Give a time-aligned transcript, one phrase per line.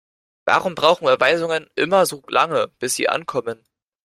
[0.45, 3.63] Warum brauchen Überweisungen immer so lange, bis sie ankommen?